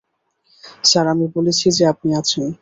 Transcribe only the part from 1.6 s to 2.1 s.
যে আপনি